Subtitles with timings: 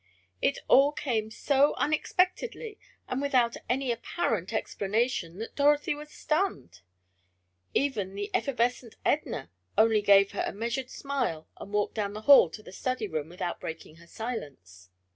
[0.41, 6.81] It all came so unexpectedly, and without any apparent explanation, that Dorothy was stunned
[7.75, 12.49] even the effervescent Edna only gave her a measured smile and walked down the hall
[12.49, 14.89] to the study room without breaking her silence.